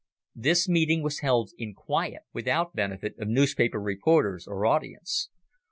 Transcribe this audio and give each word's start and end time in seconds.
This 0.33 0.67
meeting 0.67 1.03
was 1.03 1.19
held 1.19 1.51
in 1.59 1.75
quiet, 1.75 2.23
without 2.33 2.75
benefit 2.75 3.13
of 3.19 3.27
newspaper 3.27 3.79
reporters 3.79 4.47
or 4.47 4.65
audience. 4.65 5.29